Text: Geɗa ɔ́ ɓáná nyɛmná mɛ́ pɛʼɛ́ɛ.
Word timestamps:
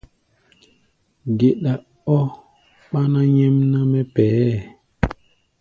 Geɗa 1.37 1.73
ɔ́ 2.15 2.21
ɓáná 2.89 3.19
nyɛmná 3.35 3.79
mɛ́ 3.91 4.03
pɛʼɛ́ɛ. 4.13 4.57